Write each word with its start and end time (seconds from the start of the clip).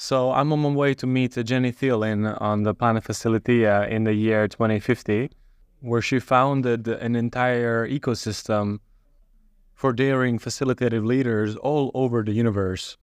So 0.00 0.30
I'm 0.30 0.52
on 0.52 0.60
my 0.60 0.68
way 0.68 0.94
to 0.94 1.08
meet 1.08 1.32
Jenny 1.44 1.72
Theolin 1.72 2.40
on 2.40 2.62
the 2.62 2.72
Planet 2.72 3.02
Facilitia 3.02 3.82
uh, 3.82 3.88
in 3.88 4.04
the 4.04 4.14
year 4.14 4.46
2050, 4.46 5.28
where 5.80 6.00
she 6.00 6.20
founded 6.20 6.86
an 6.86 7.16
entire 7.16 7.84
ecosystem 7.88 8.78
for 9.74 9.92
daring 9.92 10.38
facilitative 10.38 11.04
leaders 11.04 11.56
all 11.56 11.90
over 11.94 12.22
the 12.22 12.30
universe. 12.30 12.96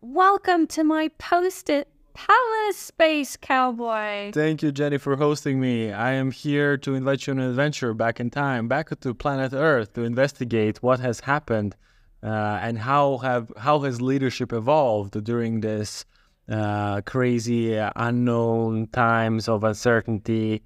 Welcome 0.00 0.66
to 0.68 0.84
my 0.84 1.08
post-it 1.18 1.93
palace, 2.14 2.76
Space 2.76 3.36
Cowboy. 3.36 4.32
Thank 4.32 4.62
you, 4.62 4.72
Jenny, 4.72 4.98
for 4.98 5.16
hosting 5.16 5.60
me. 5.60 5.92
I 5.92 6.12
am 6.12 6.30
here 6.30 6.76
to 6.78 6.94
invite 6.94 7.26
you 7.26 7.32
on 7.32 7.40
an 7.40 7.50
adventure 7.50 7.92
back 7.92 8.20
in 8.20 8.30
time, 8.30 8.68
back 8.68 8.98
to 8.98 9.14
planet 9.14 9.52
Earth, 9.52 9.92
to 9.94 10.02
investigate 10.02 10.82
what 10.82 11.00
has 11.00 11.20
happened 11.20 11.76
uh, 12.22 12.58
and 12.62 12.78
how 12.78 13.18
have 13.18 13.52
how 13.58 13.80
has 13.80 14.00
leadership 14.00 14.52
evolved 14.52 15.22
during 15.24 15.60
this 15.60 16.06
uh, 16.48 17.00
crazy, 17.02 17.78
uh, 17.78 17.90
unknown 17.96 18.86
times 18.88 19.48
of 19.48 19.64
uncertainty. 19.64 20.62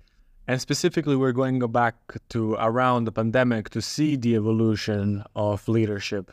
And 0.47 0.61
specifically, 0.61 1.17
we're 1.17 1.33
going 1.33 1.55
to 1.55 1.61
go 1.61 1.69
back 1.69 1.95
to 2.31 2.55
around 2.55 3.05
the 3.05 3.13
pandemic 3.13 3.71
to 3.71 3.83
see 3.83 4.17
the 4.17 4.35
evolution 4.35 5.25
of 5.35 5.69
leadership. 5.69 6.33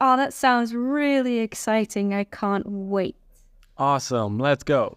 Oh, 0.00 0.16
that 0.16 0.32
sounds 0.32 0.74
really 0.74 1.38
exciting. 1.38 2.12
I 2.12 2.24
can't 2.24 2.66
wait. 2.68 3.16
Awesome. 3.82 4.38
Let's 4.38 4.62
go. 4.62 4.96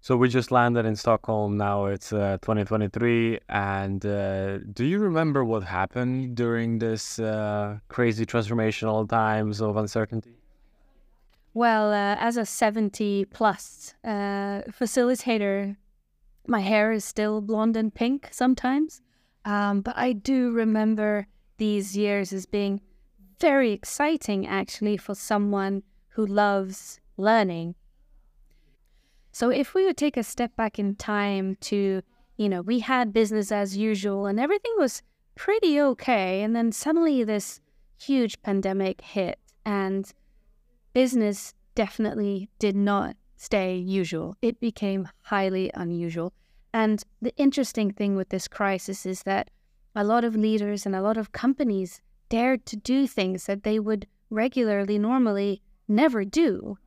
So 0.00 0.16
we 0.16 0.30
just 0.30 0.50
landed 0.50 0.86
in 0.86 0.96
Stockholm. 0.96 1.58
Now 1.58 1.84
it's 1.84 2.14
uh, 2.14 2.38
2023. 2.40 3.38
And 3.50 4.06
uh, 4.06 4.60
do 4.72 4.86
you 4.86 4.98
remember 4.98 5.44
what 5.44 5.62
happened 5.62 6.36
during 6.36 6.78
this 6.78 7.18
uh, 7.18 7.80
crazy 7.88 8.24
transformational 8.24 9.06
times 9.06 9.60
of 9.60 9.76
uncertainty? 9.76 10.39
Well, 11.52 11.92
uh, 11.92 12.16
as 12.20 12.36
a 12.36 12.46
70 12.46 13.24
plus 13.26 13.94
uh, 14.04 14.62
facilitator, 14.70 15.76
my 16.46 16.60
hair 16.60 16.92
is 16.92 17.04
still 17.04 17.40
blonde 17.40 17.76
and 17.76 17.92
pink 17.92 18.28
sometimes. 18.30 19.02
Um, 19.44 19.80
but 19.80 19.96
I 19.96 20.12
do 20.12 20.52
remember 20.52 21.26
these 21.56 21.96
years 21.96 22.32
as 22.32 22.46
being 22.46 22.80
very 23.40 23.72
exciting, 23.72 24.46
actually, 24.46 24.96
for 24.96 25.14
someone 25.14 25.82
who 26.10 26.26
loves 26.26 27.00
learning. 27.16 27.74
So, 29.32 29.50
if 29.50 29.74
we 29.74 29.84
would 29.86 29.96
take 29.96 30.16
a 30.16 30.22
step 30.22 30.54
back 30.56 30.78
in 30.78 30.94
time 30.96 31.56
to, 31.62 32.02
you 32.36 32.48
know, 32.48 32.62
we 32.62 32.80
had 32.80 33.12
business 33.12 33.50
as 33.50 33.76
usual 33.76 34.26
and 34.26 34.38
everything 34.38 34.74
was 34.76 35.02
pretty 35.36 35.80
okay. 35.80 36.42
And 36.42 36.54
then 36.54 36.72
suddenly 36.72 37.24
this 37.24 37.60
huge 37.98 38.42
pandemic 38.42 39.00
hit 39.00 39.38
and 39.64 40.12
business 40.92 41.54
definitely 41.74 42.48
did 42.58 42.76
not 42.76 43.16
stay 43.36 43.76
usual. 43.76 44.36
It 44.42 44.60
became 44.60 45.08
highly 45.22 45.70
unusual. 45.74 46.32
And 46.72 47.02
the 47.20 47.34
interesting 47.36 47.90
thing 47.92 48.16
with 48.16 48.28
this 48.28 48.48
crisis 48.48 49.06
is 49.06 49.22
that 49.22 49.50
a 49.94 50.04
lot 50.04 50.24
of 50.24 50.36
leaders 50.36 50.86
and 50.86 50.94
a 50.94 51.02
lot 51.02 51.16
of 51.16 51.32
companies 51.32 52.00
dared 52.28 52.64
to 52.66 52.76
do 52.76 53.06
things 53.06 53.46
that 53.46 53.64
they 53.64 53.78
would 53.78 54.06
regularly, 54.30 54.98
normally 54.98 55.62
never 55.88 56.24
do. 56.24 56.78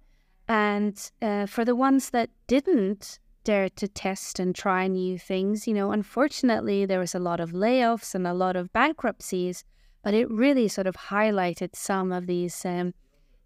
And 0.48 1.12
uh, 1.22 1.46
for 1.46 1.66
the 1.66 1.76
ones 1.76 2.12
that 2.12 2.30
didn't 2.48 3.20
dare 3.44 3.70
to 3.70 3.88
test 3.88 4.40
and 4.40 4.56
try 4.56 4.88
new 4.88 5.18
things, 5.18 5.68
you 5.68 5.74
know, 5.74 5.92
unfortunately, 5.92 6.86
there 6.86 7.00
was 7.00 7.14
a 7.14 7.20
lot 7.20 7.40
of 7.40 7.52
layoffs 7.52 8.16
and 8.16 8.26
a 8.26 8.34
lot 8.34 8.56
of 8.56 8.72
bankruptcies, 8.72 9.66
but 10.02 10.14
it 10.14 10.30
really 10.32 10.68
sort 10.68 10.88
of 10.88 10.96
highlighted 10.96 11.76
some 11.76 12.12
of 12.12 12.26
these 12.26 12.64
um, 12.66 12.94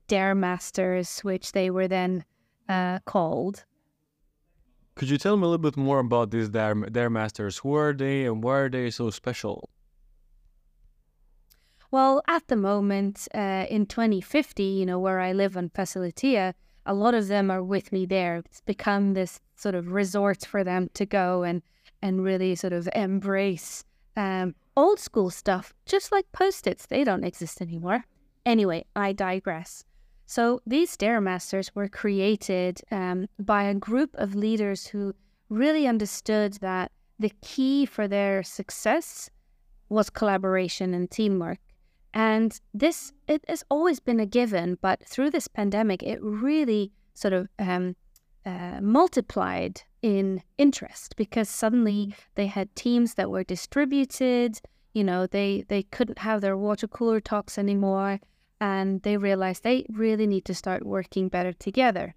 Dare 0.08 0.36
Masters, 0.36 1.20
which 1.20 1.52
they 1.52 1.70
were 1.70 1.88
then 1.88 2.26
uh, 2.70 3.00
called. 3.06 3.66
Could 4.96 5.10
you 5.10 5.18
tell 5.18 5.38
me 5.38 5.44
a 5.44 5.48
little 5.48 5.58
bit 5.58 5.78
more 5.78 6.00
about 6.00 6.32
these 6.32 6.50
Dare, 6.50 6.74
Dare 6.74 7.10
Masters? 7.10 7.60
Who 7.60 7.76
are 7.76 7.94
they 7.94 8.26
and 8.26 8.44
why 8.44 8.58
are 8.58 8.70
they 8.70 8.90
so 8.90 9.10
special? 9.10 9.70
Well, 11.92 12.22
at 12.28 12.48
the 12.48 12.56
moment, 12.56 13.28
uh, 13.34 13.66
in 13.70 13.86
2050, 13.86 14.64
you 14.64 14.86
know, 14.86 15.00
where 15.00 15.20
I 15.20 15.32
live 15.32 15.56
on 15.56 15.70
Facilitia, 15.70 16.54
a 16.86 16.94
lot 16.94 17.14
of 17.14 17.28
them 17.28 17.52
are 17.52 17.64
with 17.64 17.92
me 17.92 18.06
there. 18.06 18.38
It's 18.38 18.62
become 18.62 19.14
this 19.14 19.40
sort 19.56 19.76
of 19.76 19.92
resort 19.92 20.46
for 20.46 20.64
them 20.64 20.90
to 20.96 21.06
go 21.06 21.44
and 21.44 21.62
and 22.02 22.24
really 22.24 22.54
sort 22.56 22.74
of 22.74 22.88
embrace 22.94 23.84
um, 24.16 24.54
old 24.76 25.00
school 25.00 25.30
stuff, 25.32 25.74
just 25.86 26.12
like 26.12 26.32
post-its. 26.32 26.86
They 26.86 27.04
don't 27.04 27.24
exist 27.24 27.62
anymore. 27.62 28.06
Anyway, 28.46 28.86
I 28.96 29.14
digress. 29.14 29.84
So 30.30 30.62
these 30.68 30.98
Dare 30.98 31.22
Masters 31.22 31.74
were 31.74 31.88
created 31.88 32.82
um, 32.92 33.28
by 33.40 33.64
a 33.64 33.74
group 33.74 34.10
of 34.16 34.36
leaders 34.36 34.88
who 34.88 35.16
really 35.48 35.88
understood 35.88 36.56
that 36.56 36.92
the 37.18 37.32
key 37.42 37.86
for 37.86 38.10
their 38.10 38.44
success 38.44 39.30
was 39.88 40.10
collaboration 40.10 40.94
and 40.94 41.10
teamwork. 41.10 41.60
And 42.14 42.60
this 42.74 43.14
it 43.28 43.46
has 43.48 43.64
always 43.72 44.02
been 44.02 44.20
a 44.20 44.26
given, 44.26 44.78
but 44.82 45.02
through 45.08 45.30
this 45.32 45.48
pandemic, 45.48 46.04
it 46.04 46.20
really 46.22 46.92
sort 47.14 47.34
of 47.34 47.48
um, 47.58 47.96
uh, 48.46 48.82
multiplied 48.82 49.82
in 50.02 50.44
interest 50.58 51.16
because 51.16 51.48
suddenly 51.48 52.14
they 52.36 52.48
had 52.48 52.76
teams 52.76 53.14
that 53.14 53.32
were 53.32 53.46
distributed. 53.46 54.60
You 54.94 55.06
know, 55.06 55.26
they 55.26 55.64
they 55.70 55.84
couldn't 55.84 56.20
have 56.20 56.42
their 56.42 56.58
water 56.58 56.88
cooler 56.88 57.22
talks 57.22 57.58
anymore 57.58 58.20
and 58.60 59.02
they 59.04 59.18
realized 59.18 59.64
they 59.64 59.86
really 59.90 60.28
need 60.28 60.46
to 60.46 60.54
start 60.54 60.86
working 60.86 61.30
better 61.30 61.54
together. 61.54 62.16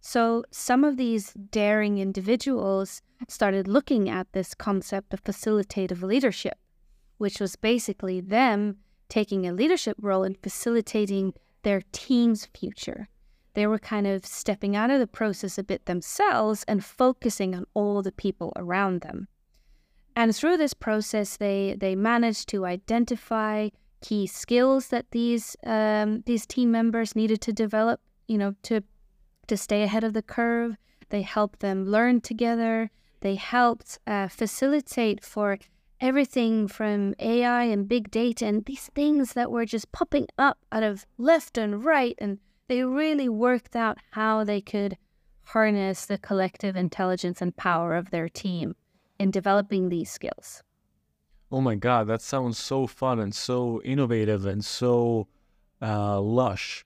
So 0.00 0.44
some 0.50 0.84
of 0.84 0.96
these 0.96 1.32
daring 1.32 1.98
individuals 1.98 3.02
started 3.28 3.66
looking 3.66 4.08
at 4.08 4.32
this 4.32 4.54
concept 4.54 5.12
of 5.12 5.24
facilitative 5.24 6.02
leadership, 6.02 6.58
which 7.18 7.40
was 7.40 7.56
basically 7.56 8.20
them 8.20 8.78
taking 9.08 9.46
a 9.46 9.52
leadership 9.52 9.96
role 10.00 10.22
in 10.24 10.34
facilitating 10.34 11.34
their 11.62 11.82
team's 11.92 12.46
future. 12.46 13.08
They 13.54 13.66
were 13.66 13.78
kind 13.78 14.06
of 14.06 14.24
stepping 14.24 14.76
out 14.76 14.90
of 14.90 15.00
the 15.00 15.06
process 15.06 15.58
a 15.58 15.64
bit 15.64 15.86
themselves 15.86 16.64
and 16.68 16.84
focusing 16.84 17.54
on 17.54 17.66
all 17.74 18.02
the 18.02 18.12
people 18.12 18.52
around 18.54 19.00
them. 19.00 19.26
And 20.14 20.34
through 20.34 20.58
this 20.58 20.74
process, 20.74 21.36
they, 21.36 21.76
they 21.78 21.96
managed 21.96 22.48
to 22.50 22.66
identify 22.66 23.70
key 24.00 24.26
skills 24.26 24.88
that 24.88 25.10
these 25.10 25.56
um, 25.64 26.22
these 26.26 26.46
team 26.46 26.70
members 26.70 27.16
needed 27.16 27.40
to 27.42 27.52
develop, 27.52 28.00
you 28.26 28.38
know, 28.38 28.54
to 28.64 28.82
to 29.46 29.56
stay 29.56 29.82
ahead 29.82 30.04
of 30.04 30.12
the 30.12 30.22
curve. 30.22 30.76
They 31.10 31.22
helped 31.22 31.60
them 31.60 31.86
learn 31.86 32.20
together. 32.20 32.90
They 33.20 33.34
helped 33.34 33.98
uh, 34.06 34.28
facilitate 34.28 35.24
for 35.24 35.58
everything 36.00 36.68
from 36.68 37.14
AI 37.18 37.64
and 37.64 37.88
big 37.88 38.10
data 38.10 38.46
and 38.46 38.64
these 38.64 38.88
things 38.94 39.32
that 39.32 39.50
were 39.50 39.64
just 39.64 39.90
popping 39.90 40.26
up 40.38 40.58
out 40.70 40.82
of 40.82 41.06
left 41.16 41.58
and 41.58 41.84
right. 41.84 42.14
And 42.18 42.38
they 42.68 42.84
really 42.84 43.28
worked 43.28 43.74
out 43.74 43.98
how 44.12 44.44
they 44.44 44.60
could 44.60 44.96
harness 45.42 46.06
the 46.06 46.18
collective 46.18 46.76
intelligence 46.76 47.40
and 47.40 47.56
power 47.56 47.96
of 47.96 48.10
their 48.10 48.28
team 48.28 48.76
in 49.18 49.30
developing 49.30 49.88
these 49.88 50.10
skills. 50.10 50.62
Oh 51.50 51.60
my 51.62 51.76
God, 51.76 52.08
that 52.08 52.20
sounds 52.20 52.58
so 52.58 52.86
fun 52.86 53.18
and 53.18 53.34
so 53.34 53.80
innovative 53.82 54.44
and 54.44 54.64
so 54.64 55.28
uh, 55.80 56.20
lush. 56.20 56.84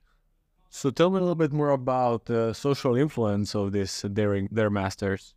So 0.70 0.90
tell 0.90 1.10
me 1.10 1.18
a 1.18 1.20
little 1.20 1.34
bit 1.34 1.52
more 1.52 1.70
about 1.70 2.26
the 2.26 2.52
social 2.52 2.94
influence 2.96 3.54
of 3.54 3.72
this 3.72 4.02
daring 4.02 4.48
Dare 4.52 4.70
Masters. 4.70 5.34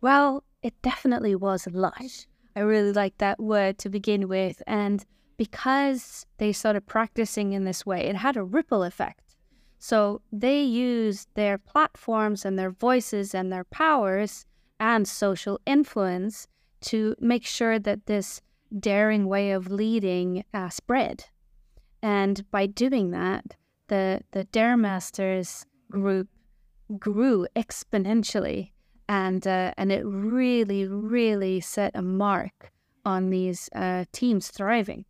Well, 0.00 0.44
it 0.62 0.74
definitely 0.82 1.34
was 1.34 1.66
lush. 1.72 2.26
I 2.56 2.60
really 2.60 2.92
like 2.92 3.18
that 3.18 3.40
word 3.40 3.78
to 3.78 3.88
begin 3.88 4.28
with, 4.28 4.62
and 4.66 5.04
because 5.36 6.26
they 6.38 6.52
started 6.52 6.86
practicing 6.86 7.52
in 7.52 7.64
this 7.64 7.84
way, 7.86 8.06
it 8.06 8.16
had 8.16 8.36
a 8.36 8.44
ripple 8.44 8.82
effect. 8.82 9.36
So 9.78 10.20
they 10.32 10.62
used 10.62 11.28
their 11.34 11.58
platforms 11.58 12.44
and 12.44 12.58
their 12.58 12.70
voices 12.70 13.34
and 13.34 13.52
their 13.52 13.64
powers 13.64 14.46
and 14.78 15.06
social 15.06 15.60
influence 15.66 16.46
to 16.82 17.14
make 17.18 17.44
sure 17.46 17.78
that 17.78 18.06
this 18.06 18.40
daring 18.78 19.26
way 19.28 19.52
of 19.52 19.70
leading 19.70 20.44
uh, 20.52 20.68
spread. 20.68 21.24
And 22.02 22.48
by 22.50 22.66
doing 22.66 23.10
that, 23.12 23.56
the, 23.88 24.22
the 24.32 24.44
Dare 24.44 24.76
Masters 24.76 25.64
group 25.90 26.28
grew 26.98 27.46
exponentially. 27.56 28.72
And, 29.08 29.46
uh, 29.46 29.72
and 29.76 29.92
it 29.92 30.02
really, 30.04 30.86
really 30.86 31.60
set 31.60 31.92
a 31.94 32.02
mark 32.02 32.72
on 33.04 33.30
these 33.30 33.68
uh, 33.74 34.04
teams 34.12 34.48
thriving. 34.50 35.04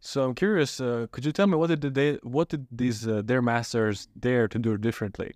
So 0.00 0.24
I'm 0.24 0.34
curious. 0.34 0.80
Uh, 0.80 1.06
could 1.10 1.24
you 1.24 1.32
tell 1.32 1.46
me 1.46 1.56
what 1.56 1.80
did 1.80 1.94
they, 1.94 2.14
what 2.22 2.50
did 2.50 2.66
these 2.70 3.08
uh, 3.08 3.22
Dare 3.22 3.42
masters 3.42 4.08
dare 4.18 4.46
to 4.48 4.58
do 4.58 4.76
differently? 4.76 5.34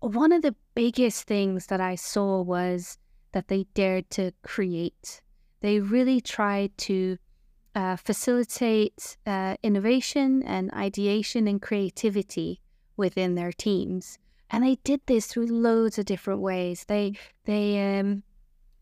One 0.00 0.32
of 0.32 0.42
the 0.42 0.54
biggest 0.74 1.26
things 1.26 1.66
that 1.66 1.80
I 1.80 1.94
saw 1.94 2.42
was 2.42 2.98
that 3.32 3.48
they 3.48 3.66
dared 3.74 4.10
to 4.10 4.32
create. 4.42 5.22
They 5.60 5.80
really 5.80 6.20
tried 6.20 6.76
to 6.78 7.18
uh, 7.74 7.96
facilitate 7.96 9.16
uh, 9.26 9.56
innovation 9.62 10.42
and 10.42 10.72
ideation 10.72 11.46
and 11.46 11.60
creativity 11.60 12.60
within 12.96 13.34
their 13.34 13.52
teams. 13.52 14.18
And 14.50 14.64
they 14.64 14.76
did 14.84 15.00
this 15.06 15.26
through 15.26 15.46
loads 15.46 15.98
of 15.98 16.06
different 16.06 16.40
ways. 16.40 16.84
They 16.86 17.14
they 17.44 17.98
um, 17.98 18.22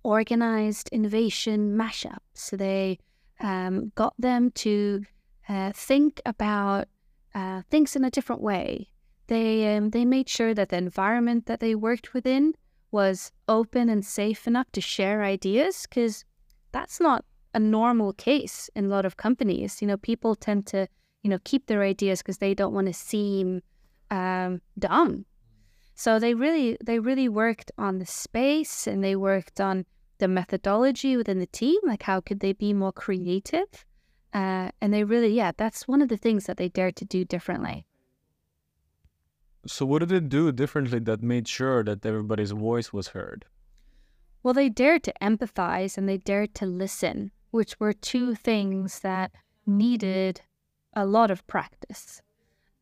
organized 0.03 0.89
innovation 0.93 1.77
mashups. 1.77 2.51
They 2.57 2.99
um, 3.41 3.91
got 3.95 4.15
them 4.19 4.51
to 4.51 5.05
uh, 5.49 5.73
think 5.73 6.21
about 6.27 6.89
uh, 7.35 7.63
things 7.71 7.97
in 7.97 8.05
a 8.05 8.11
different 8.11 8.43
way. 8.43 8.91
They 9.27 9.77
um, 9.77 9.91
they 9.91 10.05
made 10.05 10.29
sure 10.29 10.55
that 10.55 10.69
the 10.69 10.77
environment 10.77 11.47
that 11.47 11.61
they 11.61 11.75
worked 11.75 12.15
within 12.15 12.55
was 12.91 13.33
open 13.49 13.89
and 13.89 14.05
safe 14.05 14.47
enough 14.47 14.71
to 14.73 14.81
share 14.81 15.25
ideas 15.25 15.87
because 15.89 16.25
that's 16.75 17.01
not 17.01 17.25
a 17.55 17.61
normal 17.61 18.13
case 18.13 18.69
in 18.75 18.87
a 18.87 18.89
lot 18.89 19.07
of 19.07 19.17
companies. 19.17 19.81
You 19.81 19.89
know, 19.89 19.97
people 19.97 20.35
tend 20.35 20.67
to 20.67 20.89
you 21.23 21.31
know 21.31 21.39
keep 21.45 21.67
their 21.67 21.83
ideas 21.83 22.19
because 22.21 22.39
they 22.39 22.55
don't 22.55 22.75
want 22.75 22.89
to 22.89 22.93
seem 22.93 23.63
um, 24.11 24.61
dumb. 24.79 25.25
So 25.95 26.19
they 26.19 26.35
really 26.35 26.77
they 26.85 26.99
really 26.99 27.29
worked 27.29 27.71
on 27.79 27.99
the 28.01 28.07
space 28.07 28.87
and 28.87 29.03
they 29.03 29.17
worked 29.17 29.61
on 29.61 29.87
the 30.19 30.29
methodology 30.29 31.17
within 31.17 31.39
the 31.39 31.47
team, 31.47 31.79
like 31.85 32.03
how 32.03 32.21
could 32.21 32.41
they 32.41 32.53
be 32.53 32.73
more 32.73 32.93
creative? 32.93 33.85
Uh, 34.33 34.71
and 34.81 34.93
they 34.93 35.05
really, 35.05 35.29
yeah, 35.29 35.53
that's 35.57 35.87
one 35.87 36.03
of 36.03 36.09
the 36.09 36.17
things 36.17 36.47
that 36.47 36.57
they 36.57 36.69
dared 36.69 36.97
to 36.97 37.05
do 37.05 37.25
differently. 37.25 37.87
So, 39.67 39.87
what 39.87 40.01
did 40.01 40.13
it 40.13 40.29
do 40.29 40.53
differently 40.53 40.99
that 41.01 41.23
made 41.23 41.47
sure 41.49 41.83
that 41.85 42.05
everybody's 42.05 42.51
voice 42.51 42.93
was 42.93 43.09
heard? 43.09 43.45
Well, 44.45 44.53
they 44.53 44.69
dared 44.69 45.03
to 45.05 45.15
empathize 45.23 45.97
and 45.97 46.07
they 46.07 46.19
dared 46.19 46.55
to 46.57 46.67
listen, 46.67 47.31
which 47.51 47.81
were 47.81 47.95
two 47.95 48.35
things 48.35 49.01
that 49.01 49.33
needed 49.67 50.43
a 50.93 51.07
lot 51.07 51.31
of 51.31 51.47
practice. 51.47 52.21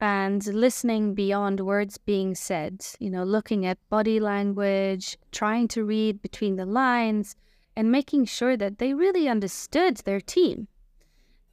And 0.00 0.44
listening 0.44 1.14
beyond 1.14 1.60
words 1.60 1.98
being 1.98 2.34
said, 2.34 2.84
you 2.98 3.08
know, 3.08 3.22
looking 3.22 3.64
at 3.64 3.78
body 3.88 4.18
language, 4.18 5.16
trying 5.30 5.68
to 5.68 5.84
read 5.84 6.20
between 6.20 6.56
the 6.56 6.66
lines, 6.66 7.36
and 7.76 7.92
making 7.92 8.24
sure 8.24 8.56
that 8.56 8.78
they 8.78 8.92
really 8.92 9.28
understood 9.28 9.98
their 9.98 10.20
team. 10.20 10.66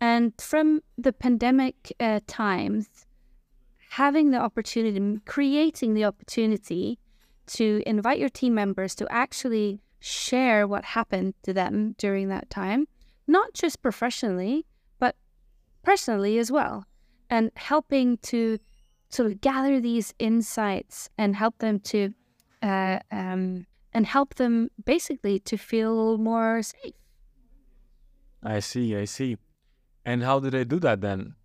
And 0.01 0.33
from 0.41 0.81
the 0.97 1.13
pandemic 1.13 1.93
uh, 1.99 2.21
times, 2.25 3.05
having 3.91 4.31
the 4.31 4.39
opportunity, 4.39 5.19
creating 5.27 5.93
the 5.93 6.05
opportunity 6.05 6.97
to 7.45 7.83
invite 7.85 8.17
your 8.17 8.29
team 8.29 8.55
members 8.55 8.95
to 8.95 9.07
actually 9.11 9.81
share 9.99 10.67
what 10.67 10.85
happened 10.85 11.33
to 11.43 11.53
them 11.53 11.95
during 11.97 12.29
that 12.29 12.49
time, 12.49 12.87
not 13.27 13.53
just 13.53 13.81
professionally, 13.81 14.65
but 14.99 15.15
personally 15.83 16.37
as 16.37 16.51
well, 16.51 16.85
and 17.29 17.51
helping 17.55 18.17
to 18.17 18.59
sort 19.09 19.31
of 19.31 19.41
gather 19.41 19.79
these 19.79 20.13
insights 20.19 21.09
and 21.17 21.35
help 21.35 21.57
them 21.59 21.79
to, 21.79 22.13
uh, 22.61 22.99
um, 23.11 23.65
and 23.93 24.05
help 24.05 24.35
them 24.35 24.69
basically 24.85 25.39
to 25.39 25.57
feel 25.57 26.17
more 26.17 26.61
safe. 26.61 26.93
I 28.43 28.59
see, 28.59 28.95
I 28.95 29.05
see. 29.05 29.37
And 30.05 30.23
how 30.23 30.39
did 30.39 30.53
they 30.53 30.63
do 30.63 30.79
that 30.79 31.01
then? 31.01 31.35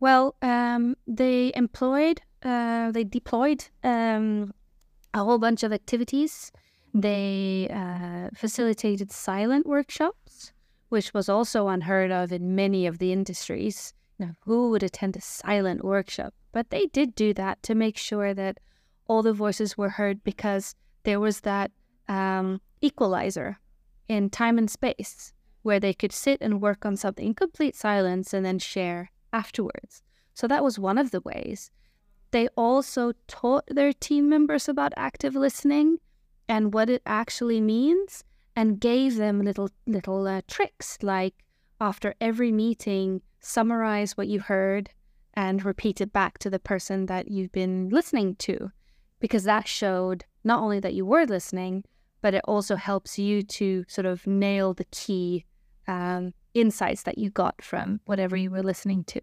Well, 0.00 0.34
um, 0.42 0.96
they 1.06 1.52
employed, 1.54 2.22
uh, 2.42 2.90
they 2.90 3.04
deployed 3.04 3.66
um, 3.84 4.52
a 5.14 5.22
whole 5.22 5.38
bunch 5.38 5.62
of 5.62 5.72
activities. 5.72 6.50
They 6.94 7.68
uh, 7.70 8.30
facilitated 8.34 9.10
silent 9.10 9.66
workshops, 9.66 10.52
which 10.90 11.14
was 11.14 11.28
also 11.28 11.68
unheard 11.68 12.10
of 12.10 12.32
in 12.32 12.54
many 12.54 12.86
of 12.86 12.98
the 12.98 13.12
industries. 13.12 13.94
Now, 14.18 14.34
who 14.44 14.70
would 14.70 14.82
attend 14.82 15.16
a 15.16 15.20
silent 15.20 15.84
workshop? 15.84 16.34
But 16.52 16.70
they 16.70 16.86
did 16.86 17.14
do 17.14 17.32
that 17.34 17.62
to 17.64 17.74
make 17.74 17.96
sure 17.96 18.34
that 18.34 18.58
all 19.06 19.22
the 19.22 19.32
voices 19.32 19.76
were 19.78 19.88
heard 19.90 20.22
because 20.22 20.74
there 21.04 21.18
was 21.18 21.40
that 21.40 21.70
um, 22.08 22.60
equalizer 22.80 23.58
in 24.08 24.28
time 24.28 24.58
and 24.58 24.70
space 24.70 25.32
where 25.62 25.80
they 25.80 25.94
could 25.94 26.12
sit 26.12 26.38
and 26.40 26.60
work 26.60 26.84
on 26.84 26.96
something 26.96 27.26
in 27.26 27.34
complete 27.34 27.74
silence 27.74 28.34
and 28.34 28.44
then 28.44 28.58
share 28.58 29.10
afterwards. 29.32 30.02
So 30.34 30.46
that 30.48 30.62
was 30.62 30.78
one 30.78 30.98
of 30.98 31.10
the 31.10 31.20
ways. 31.20 31.70
They 32.32 32.48
also 32.56 33.12
taught 33.28 33.64
their 33.68 33.92
team 33.92 34.28
members 34.28 34.68
about 34.68 34.92
active 34.96 35.34
listening 35.34 35.98
and 36.52 36.74
what 36.74 36.90
it 36.90 37.00
actually 37.06 37.62
means 37.62 38.24
and 38.54 38.78
gave 38.78 39.16
them 39.16 39.40
little 39.40 39.70
little 39.86 40.26
uh, 40.26 40.42
tricks 40.46 40.98
like 41.00 41.34
after 41.80 42.14
every 42.20 42.52
meeting 42.52 43.22
summarize 43.40 44.18
what 44.18 44.28
you 44.28 44.38
heard 44.38 44.90
and 45.32 45.64
repeat 45.64 45.98
it 46.02 46.12
back 46.12 46.36
to 46.36 46.50
the 46.50 46.58
person 46.58 47.06
that 47.06 47.30
you've 47.30 47.52
been 47.52 47.88
listening 47.88 48.36
to 48.36 48.70
because 49.18 49.44
that 49.44 49.66
showed 49.66 50.26
not 50.44 50.60
only 50.60 50.78
that 50.78 50.92
you 50.92 51.06
were 51.06 51.24
listening 51.24 51.82
but 52.20 52.34
it 52.34 52.44
also 52.44 52.76
helps 52.76 53.18
you 53.18 53.42
to 53.42 53.82
sort 53.88 54.04
of 54.04 54.26
nail 54.26 54.74
the 54.74 54.90
key 55.00 55.46
um, 55.88 56.34
insights 56.52 57.02
that 57.04 57.16
you 57.16 57.30
got 57.30 57.62
from 57.62 57.98
whatever 58.04 58.36
you 58.36 58.50
were 58.50 58.62
listening 58.62 59.02
to. 59.04 59.20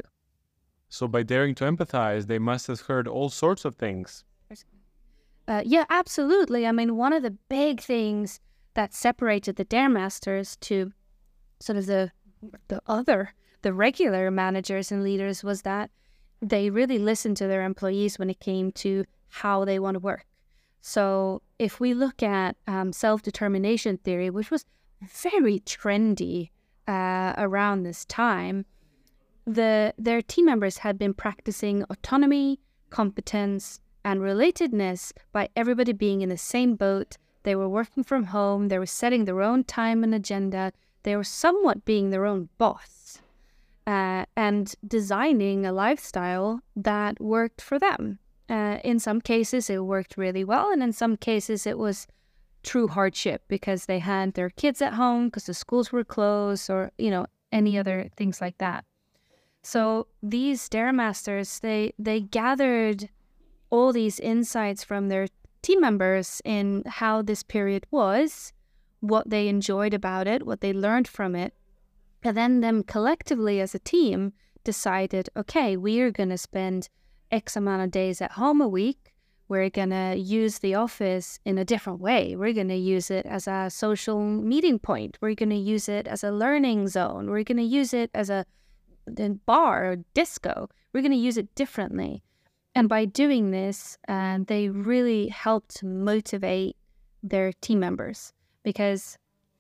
So, 0.89 1.07
by 1.07 1.23
daring 1.23 1.55
to 1.55 1.63
empathize, 1.63 2.27
they 2.27 2.39
must 2.39 2.67
have 2.67 2.81
heard 2.81 3.07
all 3.07 3.29
sorts 3.29 3.63
of 3.63 3.75
things. 3.75 4.25
Uh, 5.49 5.63
yeah, 5.65 5.85
absolutely. 5.89 6.67
I 6.67 6.71
mean, 6.71 6.95
one 6.95 7.11
of 7.11 7.23
the 7.23 7.31
big 7.31 7.81
things 7.81 8.39
that 8.75 8.93
separated 8.93 9.55
the 9.55 9.63
Dare 9.63 9.89
Masters 9.89 10.55
to 10.57 10.93
sort 11.59 11.77
of 11.77 11.87
the 11.87 12.11
the 12.67 12.81
other, 12.85 13.33
the 13.63 13.73
regular 13.73 14.29
managers 14.29 14.91
and 14.91 15.03
leaders 15.03 15.43
was 15.43 15.63
that 15.63 15.89
they 16.39 16.69
really 16.69 16.99
listened 16.99 17.35
to 17.37 17.47
their 17.47 17.63
employees 17.63 18.17
when 18.19 18.29
it 18.29 18.39
came 18.39 18.71
to 18.71 19.03
how 19.27 19.65
they 19.65 19.79
want 19.79 19.95
to 19.95 19.99
work. 19.99 20.25
So, 20.81 21.41
if 21.57 21.79
we 21.79 21.93
look 21.95 22.21
at 22.21 22.55
um, 22.67 22.93
self 22.93 23.23
determination 23.23 23.97
theory, 23.97 24.29
which 24.29 24.51
was 24.51 24.65
very 25.01 25.61
trendy 25.61 26.51
uh, 26.87 27.33
around 27.37 27.83
this 27.83 28.05
time, 28.05 28.65
the 29.47 29.95
their 29.97 30.21
team 30.21 30.45
members 30.45 30.77
had 30.77 30.99
been 30.99 31.15
practicing 31.15 31.83
autonomy, 31.89 32.59
competence, 32.91 33.81
and 34.09 34.21
relatedness 34.21 35.11
by 35.31 35.47
everybody 35.55 35.93
being 35.93 36.21
in 36.21 36.29
the 36.29 36.37
same 36.37 36.73
boat. 36.73 37.15
They 37.43 37.55
were 37.55 37.69
working 37.69 38.03
from 38.03 38.23
home. 38.23 38.67
They 38.67 38.79
were 38.79 38.87
setting 38.87 39.25
their 39.25 39.43
own 39.43 39.63
time 39.65 40.03
and 40.03 40.15
agenda. 40.15 40.71
They 41.03 41.15
were 41.15 41.23
somewhat 41.23 41.85
being 41.85 42.09
their 42.09 42.25
own 42.25 42.49
boss 42.57 43.21
uh, 43.85 44.25
and 44.35 44.73
designing 44.87 45.63
a 45.63 45.71
lifestyle 45.71 46.61
that 46.75 47.21
worked 47.21 47.61
for 47.61 47.77
them. 47.77 48.17
Uh, 48.49 48.79
in 48.83 48.97
some 48.97 49.21
cases, 49.21 49.69
it 49.69 49.85
worked 49.85 50.17
really 50.17 50.43
well, 50.43 50.71
and 50.71 50.81
in 50.81 50.91
some 50.91 51.15
cases, 51.15 51.67
it 51.67 51.77
was 51.77 52.07
true 52.63 52.87
hardship 52.87 53.43
because 53.47 53.85
they 53.85 53.99
had 53.99 54.33
their 54.33 54.49
kids 54.49 54.81
at 54.81 54.93
home 54.93 55.27
because 55.27 55.45
the 55.45 55.53
schools 55.53 55.91
were 55.91 56.03
closed 56.03 56.67
or, 56.67 56.91
you 56.97 57.11
know, 57.11 57.27
any 57.51 57.77
other 57.77 58.09
things 58.17 58.41
like 58.41 58.57
that. 58.57 58.85
So 59.61 60.07
these 60.23 60.67
Dare 60.67 60.91
Masters, 60.91 61.59
they 61.59 61.93
they 61.99 62.21
gathered 62.21 63.09
all 63.69 63.93
these 63.93 64.19
insights 64.19 64.83
from 64.83 65.07
their 65.07 65.27
team 65.61 65.81
members 65.81 66.41
in 66.45 66.83
how 66.85 67.21
this 67.21 67.43
period 67.43 67.85
was, 67.91 68.53
what 68.99 69.29
they 69.29 69.47
enjoyed 69.47 69.93
about 69.93 70.27
it, 70.27 70.45
what 70.45 70.61
they 70.61 70.73
learned 70.73 71.07
from 71.07 71.35
it, 71.35 71.53
and 72.23 72.35
then 72.35 72.61
them 72.61 72.83
collectively 72.83 73.61
as 73.61 73.73
a 73.73 73.79
team 73.79 74.33
decided, 74.63 75.29
okay, 75.37 75.77
we 75.77 76.01
are 76.01 76.11
going 76.11 76.29
to 76.29 76.37
spend 76.37 76.89
X 77.31 77.55
amount 77.55 77.83
of 77.83 77.91
days 77.91 78.21
at 78.21 78.33
home 78.33 78.59
a 78.59 78.67
week 78.67 79.13
we're 79.49 79.71
going 79.71 79.89
to 79.89 80.15
use 80.15 80.59
the 80.59 80.75
office 80.75 81.39
in 81.43 81.57
a 81.57 81.65
different 81.65 81.99
way. 81.99 82.35
We're 82.35 82.53
going 82.53 82.69
to 82.69 82.75
use 82.75 83.09
it 83.09 83.25
as 83.25 83.47
a 83.47 83.67
social 83.71 84.21
meeting 84.21 84.77
point. 84.77 85.17
We're 85.21 85.33
going 85.33 85.49
to 85.49 85.55
use 85.55 85.89
it 85.89 86.07
as 86.07 86.23
a 86.23 86.31
learning 86.31 86.87
zone. 86.87 87.31
We're 87.31 87.43
going 87.43 87.57
to 87.57 87.63
use 87.63 87.91
it 87.91 88.11
as 88.13 88.29
a, 88.29 88.45
bar 89.47 89.91
or 89.91 89.95
disco. 90.13 90.69
We're 90.93 91.01
going 91.01 91.13
to 91.13 91.17
use 91.17 91.35
it 91.35 91.55
differently. 91.55 92.21
And 92.75 92.87
by 92.87 93.05
doing 93.05 93.51
this, 93.51 93.97
uh, 94.07 94.39
they 94.47 94.69
really 94.69 95.27
helped 95.27 95.83
motivate 95.83 96.77
their 97.23 97.51
team 97.53 97.79
members 97.79 98.31
because, 98.63 99.17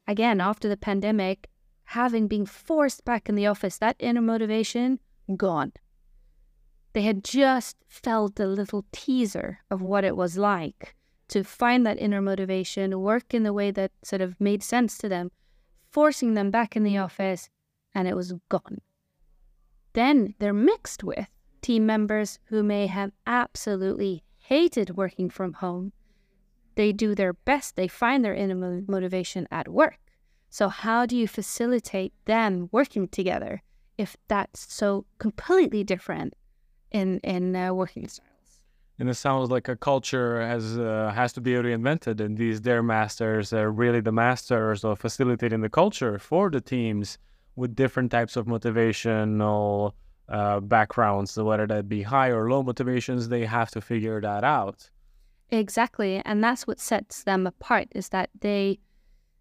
again, 0.07 0.39
after 0.39 0.69
the 0.69 0.77
pandemic, 0.77 1.49
having 1.85 2.27
been 2.27 2.45
forced 2.45 3.03
back 3.03 3.27
in 3.27 3.35
the 3.35 3.47
office, 3.47 3.77
that 3.77 3.95
inner 3.99 4.21
motivation 4.21 4.99
gone. 5.35 5.73
They 6.93 7.01
had 7.01 7.23
just 7.23 7.77
felt 7.87 8.39
a 8.39 8.47
little 8.47 8.85
teaser 8.91 9.59
of 9.69 9.81
what 9.81 10.03
it 10.03 10.15
was 10.15 10.37
like 10.37 10.95
to 11.29 11.43
find 11.43 11.85
that 11.85 11.99
inner 11.99 12.21
motivation, 12.21 12.99
work 12.99 13.33
in 13.33 13.43
the 13.43 13.53
way 13.53 13.71
that 13.71 13.91
sort 14.03 14.21
of 14.21 14.39
made 14.39 14.63
sense 14.63 14.97
to 14.97 15.09
them, 15.09 15.31
forcing 15.91 16.33
them 16.33 16.51
back 16.51 16.75
in 16.75 16.83
the 16.83 16.97
office 16.97 17.49
and 17.93 18.07
it 18.07 18.15
was 18.15 18.33
gone. 18.49 18.79
Then 19.93 20.35
they're 20.39 20.53
mixed 20.53 21.03
with 21.03 21.27
team 21.61 21.85
members 21.85 22.39
who 22.45 22.63
may 22.63 22.87
have 22.87 23.11
absolutely 23.25 24.23
hated 24.37 24.97
working 24.97 25.29
from 25.29 25.53
home. 25.53 25.93
They 26.75 26.91
do 26.91 27.13
their 27.13 27.33
best, 27.33 27.75
they 27.75 27.87
find 27.87 28.23
their 28.23 28.33
inner 28.33 28.81
motivation 28.87 29.47
at 29.51 29.67
work. 29.67 29.99
So, 30.49 30.69
how 30.69 31.05
do 31.05 31.15
you 31.15 31.27
facilitate 31.27 32.13
them 32.25 32.69
working 32.71 33.07
together 33.07 33.61
if 33.97 34.17
that's 34.27 34.73
so 34.73 35.05
completely 35.19 35.83
different 35.83 36.33
in, 36.91 37.19
in 37.19 37.55
uh, 37.55 37.73
working 37.73 38.07
styles? 38.07 38.29
And 38.97 39.09
it 39.09 39.13
sounds 39.13 39.49
like 39.49 39.69
a 39.69 39.75
culture 39.75 40.41
has 40.41 40.77
uh, 40.77 41.11
has 41.15 41.31
to 41.33 41.41
be 41.41 41.51
reinvented, 41.51 42.19
and 42.19 42.37
these 42.37 42.59
Dare 42.59 42.83
Masters 42.83 43.53
are 43.53 43.71
really 43.71 44.01
the 44.01 44.11
masters 44.11 44.83
of 44.83 44.99
facilitating 44.99 45.61
the 45.61 45.69
culture 45.69 46.19
for 46.19 46.49
the 46.49 46.59
teams 46.59 47.17
with 47.55 47.75
different 47.75 48.11
types 48.11 48.35
of 48.35 48.45
motivational 48.45 49.93
uh, 50.29 50.59
backgrounds. 50.59 51.37
Whether 51.37 51.67
that 51.67 51.89
be 51.89 52.01
high 52.01 52.29
or 52.29 52.49
low 52.49 52.63
motivations, 52.63 53.29
they 53.29 53.45
have 53.45 53.71
to 53.71 53.81
figure 53.81 54.21
that 54.21 54.43
out. 54.43 54.89
Exactly, 55.51 56.21
and 56.25 56.43
that's 56.43 56.67
what 56.67 56.79
sets 56.79 57.23
them 57.23 57.47
apart 57.47 57.87
is 57.93 58.09
that 58.09 58.29
they 58.39 58.79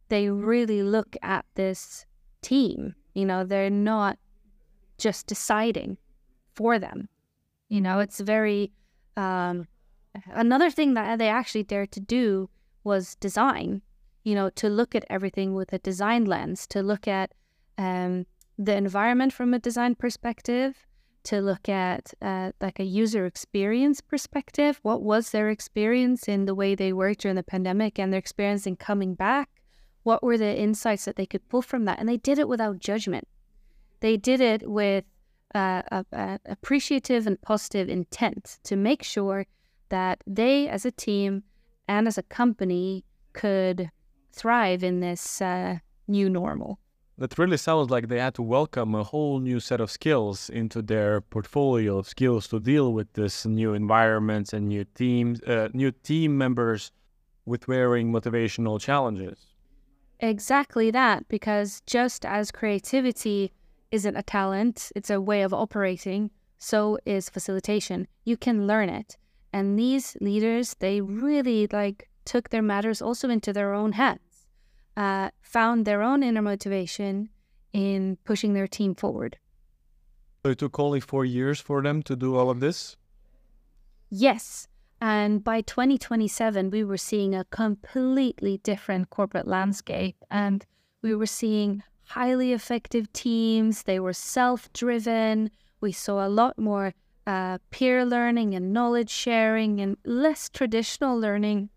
they 0.09 0.31
really 0.31 0.83
look 0.83 1.17
at 1.23 1.45
this 1.55 2.07
team. 2.41 2.95
You 3.15 3.27
know, 3.27 3.45
they're 3.45 3.71
not 3.71 4.19
just 4.97 5.27
deciding 5.27 5.99
for 6.55 6.79
them. 6.79 7.09
You 7.69 7.81
know, 7.81 7.99
it's 8.01 8.21
very 8.21 8.73
um, 9.17 9.67
another 10.33 10.71
thing 10.71 10.95
that 10.95 11.19
they 11.19 11.29
actually 11.29 11.65
dared 11.65 11.93
to 11.93 12.01
do 12.01 12.49
was 12.85 13.17
design, 13.17 13.83
you 14.25 14.35
know, 14.35 14.51
to 14.51 14.69
look 14.69 14.95
at 14.95 15.05
everything 15.11 15.55
with 15.55 15.73
a 15.73 15.79
design 15.79 16.25
lens, 16.25 16.67
to 16.69 16.83
look 16.83 17.07
at 17.07 17.33
um, 17.77 18.27
the 18.59 18.77
environment 18.77 19.33
from 19.33 19.55
a 19.55 19.59
design 19.59 19.95
perspective, 19.95 20.87
to 21.25 21.41
look 21.41 21.69
at 21.69 22.15
uh, 22.23 22.53
like 22.61 22.79
a 22.79 22.85
user 22.85 23.27
experience 23.27 24.01
perspective. 24.01 24.79
What 24.83 25.03
was 25.03 25.31
their 25.31 25.51
experience 25.51 26.29
in 26.29 26.47
the 26.47 26.55
way 26.55 26.75
they 26.75 26.93
worked 26.93 27.21
during 27.21 27.37
the 27.37 27.43
pandemic 27.43 27.99
and 27.99 28.13
their 28.13 28.19
experience 28.19 28.67
in 28.67 28.77
coming 28.77 29.15
back? 29.15 29.51
What 30.05 30.23
were 30.23 30.39
the 30.39 30.57
insights 30.57 31.05
that 31.05 31.17
they 31.17 31.27
could 31.27 31.47
pull 31.49 31.61
from 31.61 31.85
that? 31.85 31.99
And 31.99 32.09
they 32.09 32.17
did 32.17 32.39
it 32.39 32.49
without 32.49 32.79
judgment. 32.79 33.29
They 34.01 34.17
did 34.17 34.41
it 34.41 34.71
with 34.71 35.05
uh, 35.55 35.83
a, 35.91 36.05
a 36.13 36.39
appreciative 36.47 37.27
and 37.27 37.41
positive 37.43 37.89
intent 37.89 38.59
to 38.65 38.77
make 38.77 39.03
sure 39.03 39.47
that 39.91 40.23
they, 40.27 40.69
as 40.69 40.87
a 40.87 40.91
team 40.91 41.43
and 41.89 42.07
as 42.07 42.17
a 42.17 42.23
company, 42.23 43.05
could 43.33 43.91
thrive 44.33 44.83
in 44.83 45.01
this 45.01 45.43
uh, 45.43 45.79
new 46.07 46.31
normal. 46.31 46.79
That 47.19 47.37
really 47.37 47.57
sounds 47.57 47.91
like 47.91 48.07
they 48.07 48.21
had 48.21 48.35
to 48.35 48.43
welcome 48.43 48.95
a 48.95 49.03
whole 49.03 49.41
new 49.41 49.59
set 49.59 49.81
of 49.81 49.91
skills 49.91 50.49
into 50.49 50.81
their 50.81 51.21
portfolio 51.21 51.99
of 51.99 52.07
skills 52.07 52.47
to 52.49 52.61
deal 52.61 52.93
with 52.93 53.13
this 53.15 53.45
new 53.45 53.75
environment 53.75 54.53
and 54.53 54.69
new 54.69 54.85
teams, 54.85 55.43
uh, 55.43 55.69
new 55.73 55.91
team 55.91 56.39
members 56.39 56.93
with 57.45 57.65
varying 57.65 58.13
motivational 58.13 58.81
challenges. 58.81 59.39
Exactly 60.21 60.93
that, 60.93 61.27
because 61.29 61.83
just 61.87 62.25
as 62.25 62.53
creativity 62.53 63.53
isn't 63.91 64.17
a 64.17 64.23
talent, 64.23 64.93
it's 64.95 65.11
a 65.11 65.21
way 65.21 65.43
of 65.43 65.53
operating. 65.53 66.31
So 66.59 66.99
is 67.05 67.29
facilitation. 67.29 68.07
You 68.25 68.37
can 68.37 68.67
learn 68.69 68.89
it. 68.89 69.17
And 69.53 69.77
these 69.77 70.17
leaders, 70.21 70.77
they 70.79 71.01
really 71.01 71.67
like 71.73 72.09
took 72.25 72.51
their 72.51 72.63
matters 72.63 73.03
also 73.03 73.29
into 73.29 73.53
their 73.53 73.73
own 73.73 73.93
hands, 73.93 74.21
uh, 74.99 75.31
found 75.41 75.87
their 75.87 76.03
own 76.03 76.23
inner 76.25 76.43
motivation 76.43 77.31
in 77.73 78.19
pushing 78.25 78.53
their 78.53 78.67
team 78.67 78.95
forward. 78.97 79.39
So 80.43 80.51
it 80.51 80.59
took 80.59 80.79
only 80.79 81.01
four 81.01 81.25
years 81.25 81.61
for 81.61 81.81
them 81.83 82.03
to 82.03 82.17
do 82.17 82.37
all 82.37 82.51
of 82.51 82.59
this? 82.59 82.97
Yes. 84.11 84.67
And 85.01 85.45
by 85.45 85.61
2027, 85.61 86.71
we 86.71 86.83
were 86.83 86.97
seeing 86.97 87.33
a 87.35 87.45
completely 87.45 88.59
different 88.59 89.11
corporate 89.11 89.47
landscape. 89.47 90.17
And 90.31 90.67
we 91.03 91.15
were 91.15 91.27
seeing 91.27 91.85
highly 92.07 92.53
effective 92.53 93.13
teams. 93.13 93.85
They 93.85 94.01
were 94.01 94.13
self 94.13 94.73
driven. 94.73 95.51
We 95.81 95.93
saw 95.93 96.27
a 96.27 96.29
lot 96.29 96.59
more 96.59 96.93
uh, 97.25 97.59
peer 97.71 98.05
learning 98.05 98.55
and 98.55 98.73
knowledge 98.73 99.11
sharing 99.11 99.81
and 99.81 99.97
less 100.05 100.49
traditional 100.49 101.17
learning, 101.17 101.69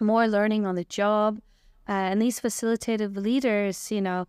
more 0.00 0.28
learning 0.28 0.66
on 0.66 0.74
the 0.74 0.84
job. 0.84 1.40
Uh, 1.88 1.92
and 1.92 2.20
these 2.20 2.40
facilitative 2.40 3.16
leaders, 3.16 3.90
you 3.90 4.00
know, 4.00 4.26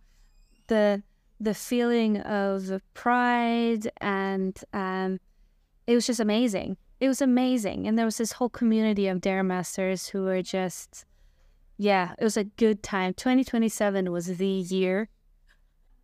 the 0.68 1.02
the 1.42 1.54
feeling 1.54 2.18
of 2.18 2.80
pride 2.92 3.90
and 4.00 4.62
um, 4.74 5.18
it 5.86 5.94
was 5.94 6.06
just 6.06 6.20
amazing. 6.20 6.76
It 7.00 7.08
was 7.08 7.22
amazing, 7.22 7.86
and 7.86 7.98
there 7.98 8.04
was 8.04 8.18
this 8.18 8.32
whole 8.32 8.50
community 8.50 9.08
of 9.08 9.22
Dare 9.22 9.42
Masters 9.42 10.08
who 10.08 10.24
were 10.24 10.42
just, 10.42 11.06
yeah, 11.78 12.12
it 12.18 12.24
was 12.24 12.36
a 12.36 12.44
good 12.44 12.82
time. 12.82 13.14
2027 13.14 14.12
was 14.12 14.26
the 14.26 14.46
year 14.46 15.08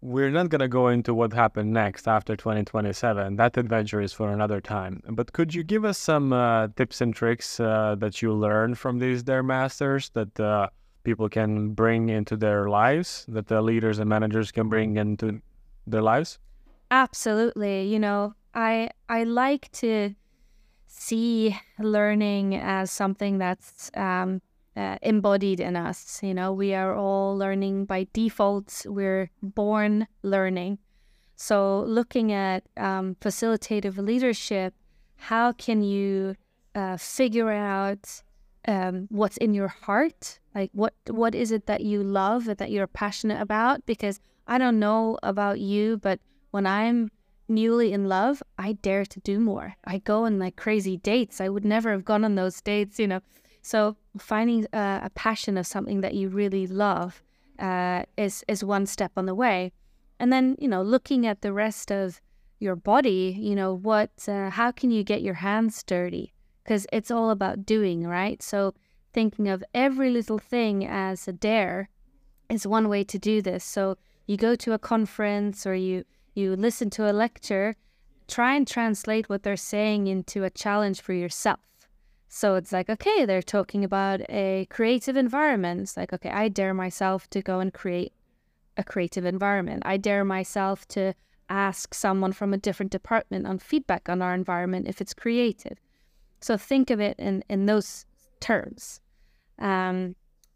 we're 0.07 0.31
not 0.31 0.51
to 0.51 0.69
go 0.69 0.89
into 0.89 1.15
what 1.15 1.33
happened 1.33 1.73
next 1.73 2.07
after 2.07 2.37
2027. 2.37 3.37
That 3.37 3.57
adventure 3.57 4.01
is 4.01 4.13
for 4.13 4.31
another 4.31 4.61
time. 4.61 5.03
But 5.09 5.33
could 5.33 5.55
you 5.55 5.65
give 5.65 5.85
us 5.85 5.99
some 5.99 6.33
uh, 6.33 6.69
tips 6.77 7.01
and 7.01 7.15
tricks 7.15 7.59
uh, 7.59 7.97
that 7.99 8.23
you 8.23 8.33
learned 8.33 8.79
from 8.79 8.99
these 8.99 9.23
Dare 9.23 9.43
Masters 9.43 10.11
that 10.11 10.39
uh, 10.39 10.69
people 11.07 11.29
can 11.29 11.71
bring 11.71 12.09
into 12.11 12.37
their 12.37 12.69
lives, 12.69 13.25
that 13.29 13.47
the 13.47 13.63
leaders 13.63 13.99
and 14.01 14.09
managers 14.11 14.51
can 14.53 14.69
bring 14.69 14.97
into 14.97 15.41
their 15.87 16.03
lives? 16.03 16.39
Absolutely. 16.91 17.87
You 17.87 17.99
know, 17.99 18.35
I 18.53 18.91
I 19.09 19.25
like 19.25 19.71
to 19.83 20.15
see 20.87 21.57
learning 21.79 22.57
as 22.57 22.91
something 22.91 23.39
that's 23.39 23.91
um, 23.95 24.41
uh, 24.77 24.97
embodied 25.03 25.61
in 25.61 25.77
us. 25.77 26.21
You 26.23 26.35
know, 26.35 26.53
we 26.53 26.75
are 26.75 26.95
all 26.95 27.37
learning 27.37 27.87
by 27.87 28.07
default. 28.13 28.85
We're 28.87 29.31
born 29.43 30.07
learning. 30.23 30.79
So, 31.37 31.85
looking 31.99 32.33
at 32.33 32.65
um, 32.77 33.17
facilitative 33.21 33.97
leadership, 33.99 34.75
how 35.17 35.53
can 35.53 35.83
you 35.83 36.35
uh, 36.75 36.97
figure 36.97 37.51
out 37.51 38.23
um, 38.67 39.07
what's 39.11 39.37
in 39.37 39.55
your 39.55 39.69
heart? 39.69 40.39
Like, 40.55 40.71
what 40.73 40.95
what 41.09 41.35
is 41.35 41.53
it 41.53 41.67
that 41.67 41.83
you 41.83 42.03
love 42.03 42.45
that 42.45 42.71
you're 42.71 42.87
passionate 42.87 43.41
about? 43.41 43.87
Because 43.87 44.21
I 44.47 44.59
don't 44.59 44.79
know 44.79 45.19
about 45.23 45.61
you, 45.61 45.99
but 45.99 46.21
when 46.51 46.67
I'm 46.67 47.11
newly 47.49 47.93
in 47.93 48.09
love, 48.09 48.43
I 48.59 48.73
dare 48.73 49.05
to 49.05 49.21
do 49.21 49.39
more. 49.39 49.75
I 49.85 49.99
go 49.99 50.25
on 50.25 50.39
like 50.39 50.57
crazy 50.57 50.97
dates. 50.97 51.41
I 51.41 51.49
would 51.49 51.65
never 51.65 51.91
have 51.93 52.05
gone 52.05 52.25
on 52.25 52.35
those 52.35 52.61
dates, 52.61 52.99
you 52.99 53.07
know. 53.07 53.21
So 53.63 53.97
finding 54.19 54.67
a, 54.73 55.01
a 55.05 55.11
passion 55.11 55.57
of 55.59 55.67
something 55.67 56.01
that 56.01 56.15
you 56.15 56.29
really 56.29 56.67
love 56.67 57.23
uh, 57.59 58.05
is 58.17 58.45
is 58.49 58.65
one 58.65 58.87
step 58.87 59.13
on 59.17 59.27
the 59.27 59.35
way, 59.35 59.73
and 60.19 60.33
then 60.33 60.57
you 60.59 60.69
know 60.69 60.83
looking 60.83 61.27
at 61.27 61.43
the 61.43 61.53
rest 61.53 61.91
of 61.91 62.21
your 62.59 62.77
body. 62.77 63.37
You 63.39 63.55
know 63.55 63.75
what? 63.75 64.11
Uh, 64.29 64.51
how 64.51 64.73
can 64.73 64.91
you 64.91 65.05
get 65.05 65.23
your 65.23 65.35
hands 65.35 65.83
dirty? 65.83 66.33
Because 66.67 66.85
it's 66.93 67.13
all 67.13 67.31
about 67.31 67.65
doing, 67.65 68.09
right? 68.09 68.43
So 68.43 68.75
thinking 69.13 69.47
of 69.47 69.63
every 69.73 70.11
little 70.11 70.39
thing 70.39 70.85
as 70.85 71.29
a 71.29 71.33
dare 71.33 71.91
is 72.51 72.67
one 72.67 72.89
way 72.89 73.05
to 73.05 73.21
do 73.21 73.41
this. 73.41 73.63
So 73.63 73.99
you 74.27 74.37
go 74.37 74.57
to 74.57 74.73
a 74.73 74.79
conference 74.79 75.65
or 75.65 75.77
you 75.77 76.05
you 76.35 76.57
listen 76.57 76.91
to 76.91 77.09
a 77.09 77.15
lecture, 77.15 77.77
try 78.27 78.57
and 78.57 78.67
translate 78.67 79.29
what 79.29 79.45
they're 79.45 79.57
saying 79.57 80.09
into 80.09 80.43
a 80.43 80.51
challenge 80.51 81.01
for 81.01 81.13
yourself. 81.13 81.61
So 82.29 82.57
it's 82.57 82.73
like, 82.73 82.91
okay, 82.91 83.25
they're 83.25 83.43
talking 83.43 83.85
about 83.85 84.21
a 84.29 84.67
creative 84.69 85.17
environment. 85.17 85.83
It's 85.83 85.97
like, 85.97 86.13
okay, 86.13 86.31
I 86.31 86.49
dare 86.49 86.75
myself 86.75 87.31
to 87.31 87.41
go 87.41 87.61
and 87.61 87.73
create 87.73 88.13
a 88.77 88.83
creative 88.83 89.25
environment. 89.25 89.85
I 89.87 89.99
dare 89.99 90.25
myself 90.25 90.87
to 90.89 91.15
ask 91.49 91.95
someone 91.95 92.33
from 92.33 92.53
a 92.53 92.59
different 92.59 92.91
department 92.91 93.47
on 93.47 93.61
feedback 93.61 94.09
on 94.09 94.21
our 94.21 94.35
environment 94.35 94.89
if 94.89 95.01
it's 95.01 95.15
creative. 95.15 95.79
So 96.47 96.57
think 96.57 96.91
of 96.91 97.01
it 97.01 97.19
in, 97.19 97.43
in 97.49 97.67
those 97.67 98.07
terms. 98.39 99.01
Um, 99.59 100.15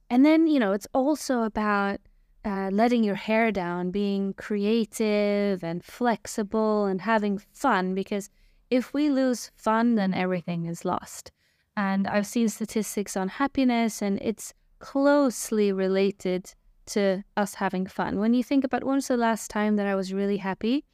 and 0.09 0.25
then, 0.25 0.47
you 0.47 0.61
know, 0.61 0.71
it's 0.71 0.87
also 0.95 1.43
about 1.43 1.99
uh, 2.45 2.71
letting 2.73 3.03
your 3.03 3.17
hair 3.17 3.51
down, 3.51 3.91
being 3.91 4.35
creative 4.35 5.65
and 5.65 5.85
flexible 5.85 6.85
and 6.85 7.01
having 7.01 7.43
fun, 7.53 7.95
because 7.95 8.31
if 8.71 8.95
we 8.95 9.11
lose 9.11 9.51
fun, 9.57 9.97
then 9.97 10.15
everything 10.15 10.67
is 10.67 10.85
lost. 10.85 11.33
And 11.77 12.07
I've 12.07 12.27
seen 12.27 12.49
statistics 12.49 13.17
on 13.17 13.27
happiness, 13.27 14.01
and 14.01 14.21
it's 14.23 14.55
closely 14.79 15.73
related 15.73 16.55
to 16.87 17.25
us 17.37 17.55
having 17.55 17.87
fun. 17.87 18.21
When 18.21 18.33
you 18.33 18.45
think 18.45 18.63
about 18.63 18.85
when's 18.85 19.09
the 19.09 19.17
last 19.17 19.51
time 19.51 19.75
that 19.75 19.89
I 19.89 19.97
was 19.97 20.13
really 20.13 20.37
happy, 20.37 20.85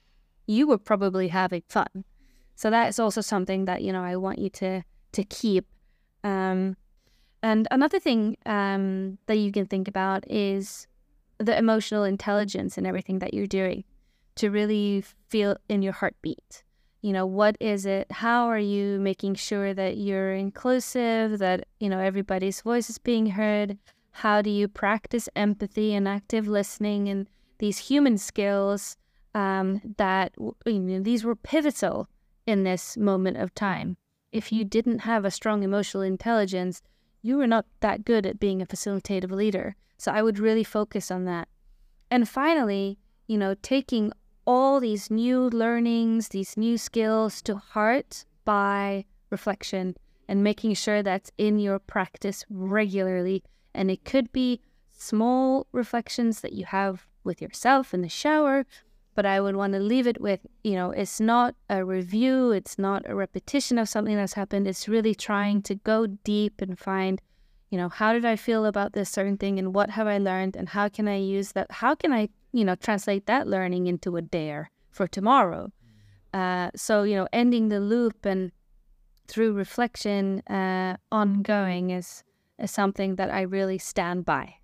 you 0.46 0.66
were 0.66 0.78
probably 0.78 1.28
having 1.28 1.64
fun. 1.68 2.04
So 2.56 2.70
that 2.70 2.88
is 2.88 2.98
also 2.98 3.20
something 3.20 3.66
that 3.66 3.82
you 3.82 3.92
know 3.92 4.02
I 4.02 4.16
want 4.16 4.38
you 4.38 4.50
to 4.50 4.82
to 5.12 5.24
keep. 5.24 5.66
Um, 6.24 6.76
and 7.42 7.68
another 7.70 8.00
thing 8.00 8.36
um, 8.46 9.18
that 9.26 9.36
you 9.36 9.52
can 9.52 9.66
think 9.66 9.86
about 9.88 10.24
is 10.30 10.88
the 11.38 11.56
emotional 11.56 12.02
intelligence 12.04 12.76
and 12.78 12.86
everything 12.86 13.20
that 13.20 13.32
you're 13.34 13.46
doing. 13.46 13.84
to 14.36 14.50
really 14.50 15.02
feel 15.28 15.56
in 15.68 15.82
your 15.82 15.92
heartbeat. 15.92 16.62
You 17.02 17.12
know, 17.12 17.26
what 17.26 17.56
is 17.60 17.86
it? 17.86 18.10
How 18.10 18.46
are 18.46 18.58
you 18.58 18.98
making 19.00 19.36
sure 19.36 19.74
that 19.74 19.96
you're 19.96 20.34
inclusive, 20.34 21.38
that, 21.38 21.66
you 21.80 21.88
know, 21.88 21.98
everybody's 21.98 22.60
voice 22.60 22.90
is 22.90 22.98
being 22.98 23.26
heard? 23.26 23.78
How 24.12 24.42
do 24.42 24.50
you 24.50 24.66
practice 24.68 25.28
empathy 25.36 25.94
and 25.94 26.08
active 26.08 26.48
listening 26.48 27.08
and 27.08 27.28
these 27.58 27.78
human 27.78 28.18
skills 28.18 28.96
um, 29.34 29.80
that, 29.98 30.34
you 30.64 30.78
know, 30.80 31.00
these 31.00 31.24
were 31.24 31.36
pivotal 31.36 32.08
in 32.46 32.64
this 32.64 32.96
moment 32.96 33.36
of 33.36 33.54
time. 33.54 33.96
If 34.32 34.52
you 34.52 34.64
didn't 34.64 35.00
have 35.00 35.24
a 35.24 35.30
strong 35.30 35.62
emotional 35.62 36.02
intelligence, 36.02 36.82
you 37.22 37.36
were 37.36 37.46
not 37.46 37.66
that 37.80 38.04
good 38.04 38.26
at 38.26 38.38
being 38.38 38.62
a 38.62 38.66
facilitative 38.66 39.30
leader. 39.30 39.76
So 39.98 40.12
I 40.12 40.22
would 40.22 40.38
really 40.38 40.64
focus 40.64 41.10
on 41.10 41.24
that. 41.24 41.48
And 42.10 42.28
finally, 42.28 42.98
you 43.26 43.38
know, 43.38 43.54
taking 43.62 44.12
all 44.46 44.78
these 44.78 45.10
new 45.10 45.50
learnings, 45.50 46.28
these 46.28 46.56
new 46.56 46.78
skills 46.78 47.42
to 47.42 47.56
heart 47.56 48.24
by 48.44 49.04
reflection 49.30 49.96
and 50.28 50.44
making 50.44 50.74
sure 50.74 51.02
that's 51.02 51.32
in 51.36 51.58
your 51.58 51.78
practice 51.78 52.44
regularly. 52.48 53.42
And 53.74 53.90
it 53.90 54.04
could 54.04 54.32
be 54.32 54.60
small 54.92 55.66
reflections 55.72 56.40
that 56.40 56.52
you 56.52 56.64
have 56.66 57.06
with 57.24 57.42
yourself 57.42 57.92
in 57.92 58.02
the 58.02 58.08
shower, 58.08 58.64
but 59.16 59.24
I 59.24 59.40
would 59.40 59.56
want 59.56 59.72
to 59.72 59.80
leave 59.80 60.06
it 60.06 60.20
with, 60.20 60.40
you 60.62 60.74
know, 60.74 60.90
it's 60.90 61.18
not 61.18 61.56
a 61.70 61.82
review, 61.84 62.52
it's 62.52 62.78
not 62.78 63.02
a 63.06 63.14
repetition 63.14 63.78
of 63.78 63.88
something 63.88 64.14
that's 64.14 64.34
happened. 64.34 64.68
It's 64.68 64.88
really 64.88 65.14
trying 65.14 65.62
to 65.62 65.74
go 65.74 66.06
deep 66.06 66.60
and 66.60 66.78
find, 66.78 67.20
you 67.70 67.78
know, 67.78 67.88
how 67.88 68.12
did 68.12 68.26
I 68.26 68.36
feel 68.36 68.66
about 68.66 68.92
this 68.92 69.08
certain 69.08 69.38
thing 69.38 69.58
and 69.58 69.74
what 69.74 69.88
have 69.90 70.06
I 70.06 70.18
learned 70.18 70.54
and 70.54 70.68
how 70.68 70.90
can 70.90 71.08
I 71.08 71.16
use 71.16 71.52
that? 71.52 71.72
How 71.72 71.94
can 71.94 72.12
I, 72.12 72.28
you 72.52 72.64
know, 72.64 72.74
translate 72.74 73.24
that 73.24 73.48
learning 73.48 73.86
into 73.86 74.18
a 74.18 74.22
dare 74.22 74.70
for 74.90 75.08
tomorrow? 75.08 75.72
Uh, 76.34 76.70
so, 76.76 77.02
you 77.02 77.16
know, 77.16 77.26
ending 77.32 77.70
the 77.70 77.80
loop 77.80 78.26
and 78.26 78.52
through 79.28 79.54
reflection 79.54 80.40
uh, 80.42 80.98
ongoing 81.10 81.88
is, 81.88 82.22
is 82.58 82.70
something 82.70 83.16
that 83.16 83.30
I 83.30 83.40
really 83.40 83.78
stand 83.78 84.26
by. 84.26 84.56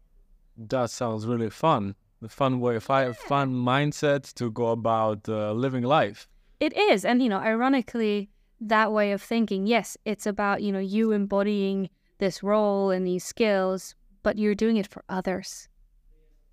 That 0.58 0.90
sounds 0.90 1.26
really 1.26 1.48
fun. 1.48 1.94
The 2.22 2.28
fun 2.28 2.60
way, 2.60 2.78
fun 2.78 3.12
mindset 3.52 4.32
to 4.34 4.48
go 4.52 4.68
about 4.68 5.28
uh, 5.28 5.50
living 5.54 5.82
life. 5.82 6.28
It 6.60 6.72
is, 6.72 7.04
and 7.04 7.20
you 7.20 7.28
know, 7.28 7.40
ironically, 7.40 8.30
that 8.60 8.92
way 8.92 9.10
of 9.10 9.20
thinking, 9.20 9.66
yes, 9.66 9.96
it's 10.04 10.24
about 10.24 10.62
you 10.62 10.70
know 10.70 10.78
you 10.78 11.10
embodying 11.10 11.90
this 12.18 12.40
role 12.40 12.92
and 12.92 13.04
these 13.04 13.24
skills, 13.24 13.96
but 14.22 14.38
you're 14.38 14.54
doing 14.54 14.76
it 14.76 14.86
for 14.86 15.02
others. 15.08 15.68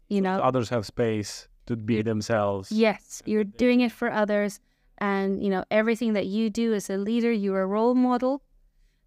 You 0.08 0.22
know, 0.22 0.40
others 0.40 0.70
have 0.70 0.88
space 0.88 1.48
to 1.68 1.76
be 1.76 2.02
themselves. 2.02 2.72
Yes, 2.72 3.22
you're 3.28 3.44
doing 3.44 3.82
it 3.82 3.92
for 3.92 4.12
others, 4.12 4.60
and 4.98 5.44
you 5.44 5.52
know 5.52 5.66
everything 5.70 6.14
that 6.14 6.26
you 6.26 6.50
do 6.50 6.74
as 6.74 6.90
a 6.90 6.98
leader, 6.98 7.32
you're 7.32 7.62
a 7.62 7.68
role 7.68 7.94
model. 7.94 8.42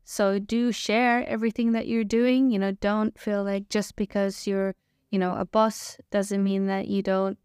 So 0.04 0.38
do 0.38 0.70
share 0.70 1.26
everything 1.26 1.72
that 1.72 1.88
you're 1.88 2.04
doing. 2.04 2.52
You 2.52 2.60
know, 2.60 2.70
don't 2.70 3.18
feel 3.18 3.42
like 3.42 3.68
just 3.68 3.96
because 3.96 4.46
you're 4.46 4.76
you 5.12 5.18
know 5.18 5.36
a 5.36 5.44
boss 5.44 5.98
doesn't 6.10 6.42
mean 6.42 6.66
that 6.66 6.88
you 6.88 7.02
don't 7.02 7.38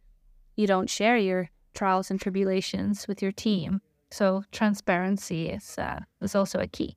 you 0.56 0.66
don't 0.66 0.90
share 0.90 1.18
your 1.18 1.52
trials 1.76 2.10
and 2.10 2.20
tribulations 2.20 3.08
with 3.08 3.22
your 3.22 3.32
team. 3.32 3.82
So 4.10 4.44
transparency 4.52 5.50
is 5.50 5.78
uh, 5.78 6.00
is 6.22 6.34
also 6.34 6.60
a 6.60 6.68
key. 6.68 6.96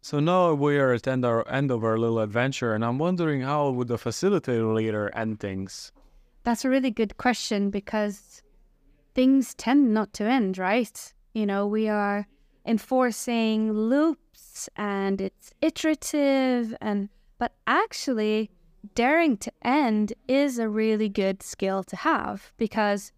So 0.00 0.18
now 0.18 0.54
we 0.54 0.78
are 0.78 0.92
at 0.92 1.06
end 1.06 1.24
our 1.24 1.46
end 1.48 1.70
of 1.70 1.84
our 1.84 1.96
little 1.96 2.18
adventure 2.18 2.74
and 2.74 2.84
i'm 2.84 2.98
wondering 2.98 3.42
how 3.42 3.70
would 3.70 3.86
the 3.86 3.98
facilitator 3.98 4.74
leader 4.74 5.12
end 5.14 5.38
things? 5.38 5.92
That's 6.42 6.64
a 6.64 6.70
really 6.70 6.90
good 6.90 7.18
question 7.18 7.70
because 7.70 8.42
things 9.14 9.54
tend 9.54 9.94
not 9.94 10.12
to 10.14 10.24
end 10.24 10.58
right? 10.58 11.14
You 11.34 11.46
know 11.46 11.66
we 11.66 11.86
are 11.88 12.26
enforcing 12.64 13.72
loops 13.72 14.68
and 14.76 15.20
it's 15.20 15.52
iterative 15.60 16.74
and 16.80 17.10
but 17.38 17.52
actually 17.66 18.50
daring 18.94 19.36
to 19.38 19.52
end 19.62 20.12
is 20.28 20.58
a 20.58 20.68
really 20.68 21.08
good 21.08 21.42
skill 21.42 21.82
to 21.84 21.96
have 21.96 22.52
because 22.56 23.12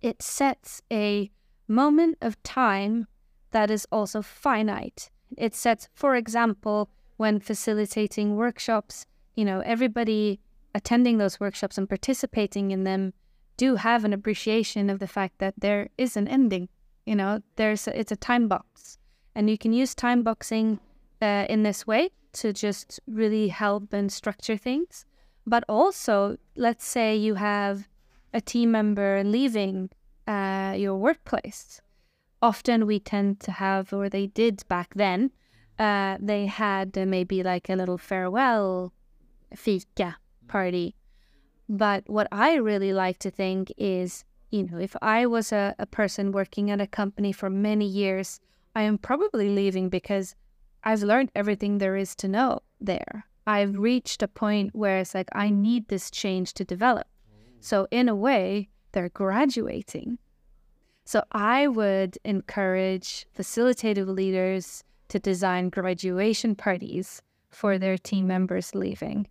it 0.00 0.22
sets 0.22 0.82
a 0.92 1.30
moment 1.66 2.16
of 2.20 2.42
time 2.42 3.06
that 3.50 3.70
is 3.70 3.86
also 3.90 4.22
finite. 4.22 5.10
It 5.36 5.54
sets, 5.54 5.88
for 5.94 6.14
example, 6.16 6.88
when 7.16 7.40
facilitating 7.40 8.36
workshops, 8.36 9.06
you 9.34 9.44
know, 9.44 9.60
everybody 9.60 10.40
attending 10.74 11.18
those 11.18 11.40
workshops 11.40 11.76
and 11.76 11.88
participating 11.88 12.70
in 12.70 12.84
them 12.84 13.12
do 13.56 13.74
have 13.74 14.04
an 14.04 14.12
appreciation 14.12 14.88
of 14.88 15.00
the 15.00 15.06
fact 15.08 15.38
that 15.38 15.54
there 15.58 15.88
is 15.98 16.16
an 16.16 16.28
ending. 16.28 16.68
You 17.04 17.16
know, 17.16 17.42
there's 17.56 17.88
a, 17.88 17.98
it's 17.98 18.12
a 18.12 18.16
time 18.16 18.46
box, 18.48 18.98
and 19.34 19.50
you 19.50 19.58
can 19.58 19.72
use 19.72 19.94
time 19.94 20.22
boxing 20.22 20.78
uh, 21.20 21.46
in 21.48 21.64
this 21.64 21.86
way 21.86 22.10
to 22.40 22.52
just 22.52 23.00
really 23.06 23.48
help 23.48 23.92
and 23.92 24.12
structure 24.12 24.56
things. 24.56 25.04
But 25.46 25.64
also, 25.68 26.36
let's 26.56 26.84
say 26.84 27.16
you 27.16 27.34
have 27.34 27.88
a 28.32 28.40
team 28.40 28.70
member 28.70 29.22
leaving 29.24 29.90
uh, 30.26 30.74
your 30.76 30.96
workplace. 30.96 31.80
Often 32.42 32.86
we 32.86 33.00
tend 33.00 33.40
to 33.40 33.52
have, 33.52 33.92
or 33.92 34.08
they 34.08 34.26
did 34.26 34.62
back 34.68 34.94
then, 34.94 35.30
uh, 35.78 36.18
they 36.20 36.46
had 36.46 36.96
uh, 36.96 37.06
maybe 37.06 37.42
like 37.42 37.68
a 37.68 37.76
little 37.76 37.98
farewell 37.98 38.92
fika 39.54 40.16
party. 40.46 40.94
But 41.68 42.08
what 42.08 42.28
I 42.32 42.54
really 42.54 42.92
like 42.92 43.18
to 43.20 43.30
think 43.30 43.72
is, 43.76 44.24
you 44.50 44.64
know, 44.64 44.78
if 44.78 44.96
I 45.02 45.26
was 45.26 45.52
a, 45.52 45.74
a 45.78 45.86
person 45.86 46.32
working 46.32 46.70
at 46.70 46.80
a 46.80 46.86
company 46.86 47.32
for 47.32 47.50
many 47.50 47.86
years, 47.86 48.40
I 48.74 48.82
am 48.82 48.98
probably 48.98 49.48
leaving 49.48 49.88
because 49.88 50.34
I've 50.84 51.02
learned 51.02 51.30
everything 51.34 51.78
there 51.78 51.96
is 51.96 52.14
to 52.16 52.28
know 52.28 52.60
there. 52.80 53.26
I've 53.46 53.78
reached 53.78 54.22
a 54.22 54.28
point 54.28 54.74
where 54.74 54.98
it's 54.98 55.14
like, 55.14 55.28
I 55.32 55.50
need 55.50 55.88
this 55.88 56.10
change 56.10 56.52
to 56.54 56.64
develop. 56.64 57.06
So, 57.60 57.88
in 57.90 58.08
a 58.08 58.14
way, 58.14 58.68
they're 58.92 59.08
graduating. 59.08 60.18
So, 61.04 61.22
I 61.32 61.66
would 61.66 62.18
encourage 62.24 63.26
facilitative 63.36 64.06
leaders 64.06 64.84
to 65.08 65.18
design 65.18 65.70
graduation 65.70 66.54
parties 66.54 67.22
for 67.50 67.78
their 67.78 67.96
team 67.96 68.26
members 68.26 68.74
leaving. 68.74 69.26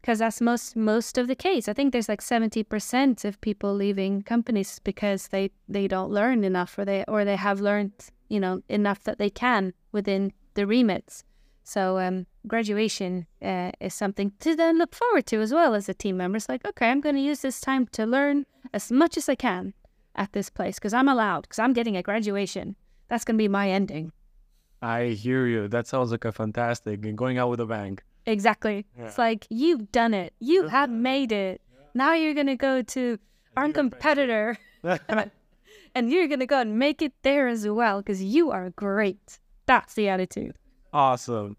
Because 0.00 0.20
that's 0.20 0.40
most 0.40 0.76
most 0.76 1.18
of 1.18 1.26
the 1.26 1.34
case. 1.34 1.68
I 1.68 1.72
think 1.72 1.92
there's 1.92 2.08
like 2.08 2.20
70% 2.20 3.24
of 3.24 3.40
people 3.40 3.74
leaving 3.74 4.22
companies 4.22 4.78
because 4.84 5.28
they, 5.28 5.50
they 5.68 5.88
don't 5.88 6.10
learn 6.10 6.44
enough 6.44 6.78
or 6.78 6.84
they 6.84 7.04
or 7.08 7.24
they 7.24 7.36
have 7.36 7.60
learned, 7.60 7.92
you 8.28 8.38
know, 8.38 8.62
enough 8.68 9.02
that 9.04 9.18
they 9.18 9.30
can 9.30 9.72
within 9.90 10.32
the 10.58 10.66
remits. 10.66 11.22
So 11.62 11.98
um, 11.98 12.26
graduation 12.46 13.26
uh, 13.40 13.70
is 13.78 13.94
something 13.94 14.32
to 14.40 14.56
then 14.56 14.76
look 14.76 14.94
forward 14.94 15.26
to 15.26 15.40
as 15.40 15.52
well 15.52 15.74
as 15.74 15.88
a 15.88 15.94
team 15.94 16.16
member. 16.16 16.36
It's 16.36 16.48
like, 16.48 16.66
okay, 16.66 16.90
I'm 16.90 17.00
going 17.00 17.14
to 17.14 17.20
use 17.20 17.40
this 17.42 17.60
time 17.60 17.86
to 17.92 18.04
learn 18.04 18.44
as 18.72 18.90
much 18.90 19.16
as 19.16 19.28
I 19.28 19.36
can 19.36 19.72
at 20.16 20.32
this 20.32 20.50
place 20.50 20.76
because 20.76 20.92
I'm 20.92 21.08
allowed 21.08 21.42
because 21.42 21.60
I'm 21.60 21.72
getting 21.72 21.96
a 21.96 22.02
graduation. 22.02 22.74
That's 23.08 23.24
going 23.24 23.36
to 23.36 23.42
be 23.42 23.48
my 23.48 23.70
ending. 23.70 24.10
I 24.82 25.00
hear 25.24 25.46
you. 25.46 25.68
That 25.68 25.86
sounds 25.86 26.10
like 26.10 26.24
a 26.24 26.32
fantastic 26.32 27.04
and 27.04 27.16
going 27.16 27.38
out 27.38 27.50
with 27.50 27.60
a 27.60 27.66
bang. 27.66 27.98
Exactly. 28.26 28.84
Yeah. 28.96 29.06
It's 29.06 29.18
like 29.18 29.46
you've 29.48 29.92
done 29.92 30.12
it. 30.12 30.34
You 30.40 30.66
have 30.66 30.90
made 30.90 31.30
it. 31.30 31.60
Yeah. 31.72 31.80
Now 31.94 32.14
you're 32.14 32.34
going 32.34 32.48
to 32.48 32.56
go 32.56 32.82
to 32.82 33.18
our 33.56 33.68
competitor 33.70 34.58
and 35.94 36.10
you're 36.10 36.26
going 36.26 36.40
to 36.40 36.46
go 36.46 36.60
and 36.60 36.78
make 36.78 37.00
it 37.00 37.12
there 37.22 37.46
as 37.46 37.68
well 37.68 38.00
because 38.00 38.22
you 38.24 38.50
are 38.50 38.70
great. 38.70 39.38
That's 39.68 39.94
the 39.94 40.08
attitude. 40.08 40.56
Awesome. 40.92 41.56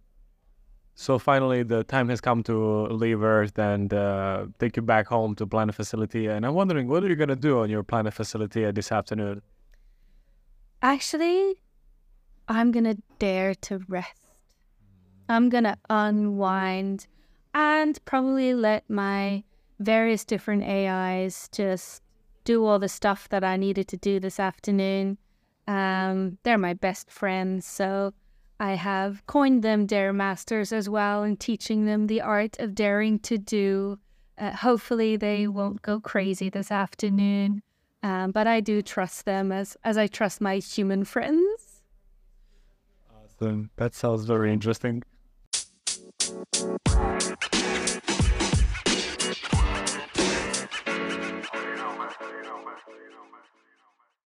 So 0.95 1.17
finally, 1.17 1.63
the 1.63 1.83
time 1.85 2.09
has 2.09 2.19
come 2.19 2.43
to 2.43 2.87
leave 2.87 3.23
Earth 3.23 3.57
and 3.57 3.93
uh, 3.93 4.47
take 4.57 4.75
you 4.75 4.81
back 4.81 5.07
home 5.07 5.35
to 5.35 5.47
Planet 5.47 5.75
Facilitia. 5.75 6.35
And 6.35 6.45
I'm 6.45 6.55
wondering, 6.55 6.89
what 6.89 7.03
are 7.03 7.07
you 7.07 7.15
going 7.15 7.29
to 7.29 7.37
do 7.37 7.59
on 7.59 7.69
your 7.69 7.83
Planet 7.83 8.13
Facilitia 8.13 8.73
this 8.73 8.91
afternoon? 8.91 9.41
Actually, 10.81 11.61
I'm 12.49 12.71
going 12.71 12.83
to 12.85 12.97
dare 13.19 13.53
to 13.55 13.79
rest. 13.87 14.25
I'm 15.29 15.49
going 15.49 15.65
to 15.65 15.77
unwind 15.89 17.05
and 17.53 18.03
probably 18.05 18.53
let 18.55 18.89
my 18.89 19.43
various 19.79 20.25
different 20.25 20.63
AIs 20.63 21.47
just 21.51 22.01
do 22.43 22.65
all 22.65 22.79
the 22.79 22.89
stuff 22.89 23.29
that 23.29 23.43
I 23.43 23.55
needed 23.55 23.87
to 23.89 23.97
do 23.97 24.19
this 24.19 24.39
afternoon. 24.39 25.19
Um, 25.69 26.39
they're 26.41 26.58
my 26.58 26.73
best 26.73 27.12
friends, 27.12 27.63
so 27.63 28.12
I 28.60 28.73
have 28.73 29.23
coined 29.27 29.62
them 29.62 29.86
Dare 29.86 30.12
Masters 30.12 30.73
as 30.73 30.89
well 30.89 31.21
and 31.21 31.39
teaching 31.39 31.86
them 31.86 32.08
the 32.08 32.21
art 32.21 32.58
of 32.60 32.73
daring 32.73 33.19
to 33.19 33.38
do. 33.38 33.99
Uh, 34.36 34.51
hopefully, 34.51 35.15
they 35.15 35.47
won't 35.47 35.84
go 35.84 35.99
crazy 35.99 36.49
this 36.49 36.71
afternoon, 36.71 37.62
um, 38.01 38.32
but 38.32 38.47
I 38.47 38.62
do 38.62 38.82
trust 38.82 39.25
them 39.25 39.51
as 39.51 39.77
as 39.84 39.95
I 39.95 40.08
trust 40.08 40.41
my 40.41 40.58
human 40.58 41.05
friends. 41.05 41.84
Awesome. 43.13 43.69
That 43.75 43.93
sounds 43.93 44.25
very 44.25 44.51
interesting. 44.51 45.03